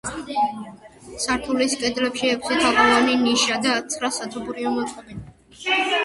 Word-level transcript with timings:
სართულის 1.25 1.75
კედლებში 1.81 2.31
ექვსი 2.35 2.57
თაღოვანი 2.63 3.17
ნიშა 3.25 3.59
და 3.65 3.75
ცხრა 3.91 4.09
სათოფურია 4.15 4.73
მოწყობილი. 4.79 5.21